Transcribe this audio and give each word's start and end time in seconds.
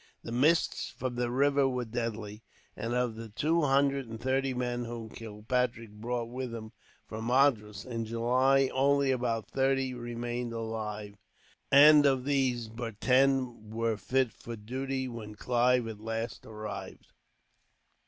The 0.23 0.31
mists 0.31 0.89
from 0.89 1.13
the 1.13 1.29
river 1.29 1.69
were 1.69 1.85
deadly, 1.85 2.41
and 2.75 2.95
of 2.95 3.13
the 3.15 3.29
two 3.29 3.61
hundred 3.61 4.07
and 4.07 4.19
thirty 4.19 4.51
men 4.51 4.85
whom 4.85 5.09
Kilpatrick 5.11 5.91
brought 5.91 6.27
with 6.29 6.55
him 6.55 6.71
from 7.05 7.25
Madras, 7.27 7.85
in 7.85 8.05
July, 8.05 8.71
only 8.73 9.11
about 9.11 9.47
thirty 9.51 9.93
remained 9.93 10.53
alive; 10.53 11.17
and 11.71 12.07
of 12.07 12.25
these, 12.25 12.67
but 12.67 12.99
ten 12.99 13.69
were 13.69 13.95
fit 13.95 14.33
for 14.33 14.55
duty 14.55 15.07
when 15.07 15.35
Clive, 15.35 15.87
at 15.87 15.99
last, 16.01 16.47
arrived. 16.47 17.13